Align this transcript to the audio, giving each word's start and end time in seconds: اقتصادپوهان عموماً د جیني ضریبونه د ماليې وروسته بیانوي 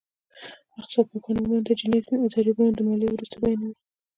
اقتصادپوهان 0.77 1.35
عموماً 1.41 1.59
د 1.65 1.69
جیني 1.79 1.99
ضریبونه 2.35 2.71
د 2.73 2.79
ماليې 2.87 3.09
وروسته 3.11 3.35
بیانوي 3.41 3.73